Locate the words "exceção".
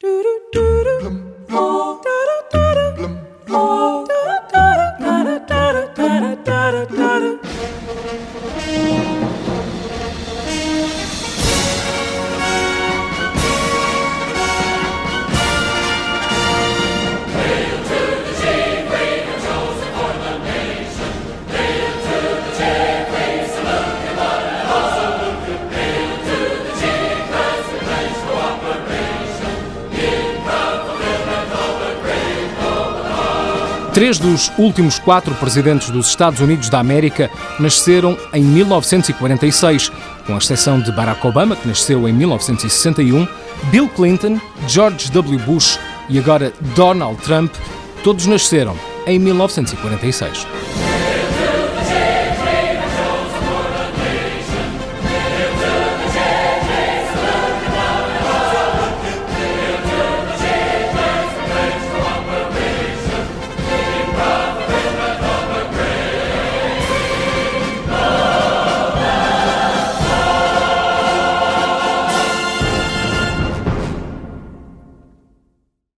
40.38-40.80